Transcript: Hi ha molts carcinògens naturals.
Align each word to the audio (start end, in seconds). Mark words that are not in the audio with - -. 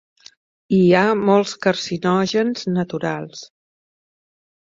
Hi 0.75 0.87
ha 1.01 1.03
molts 1.19 1.51
carcinògens 1.65 2.65
naturals. 2.79 3.45